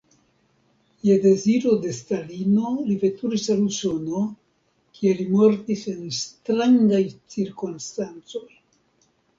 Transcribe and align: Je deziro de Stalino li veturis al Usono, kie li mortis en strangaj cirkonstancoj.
Je 1.09 1.17
deziro 1.25 1.73
de 1.83 1.91
Stalino 1.97 2.71
li 2.87 2.97
veturis 3.05 3.45
al 3.57 3.61
Usono, 3.67 4.25
kie 4.97 5.15
li 5.21 5.29
mortis 5.37 5.87
en 5.97 6.03
strangaj 6.23 7.05
cirkonstancoj. 7.37 8.47